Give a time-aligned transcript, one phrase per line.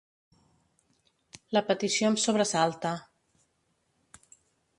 [1.57, 2.95] La petició em sobresalta.